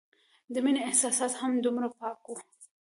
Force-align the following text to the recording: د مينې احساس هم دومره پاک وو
د 0.53 0.55
مينې 0.65 0.81
احساس 0.87 1.33
هم 1.41 1.51
دومره 1.65 1.87
پاک 1.99 2.19
وو 2.27 2.35